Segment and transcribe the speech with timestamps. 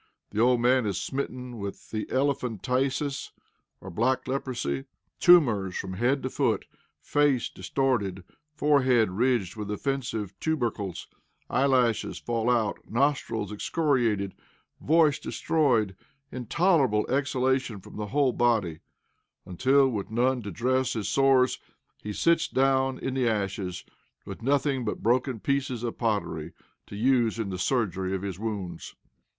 [0.31, 3.33] The old man is smitten with the elephantiasis,
[3.81, 4.85] or black leprosy.
[5.19, 6.65] Tumors from head to foot;
[6.99, 8.23] face distorted;
[8.55, 11.07] forehead ridged with offensive tubercles;
[11.51, 14.33] eyelashes fall out; nostrils excoriated;
[14.79, 15.95] voice destroyed;
[16.31, 18.79] intolerable exhalation from the whole body;
[19.45, 21.59] until, with none to dress his sores,
[22.01, 23.85] he sits down in the ashes,
[24.25, 26.53] with nothing but broken pieces of pottery
[26.87, 28.95] to use in the surgery of his wounds.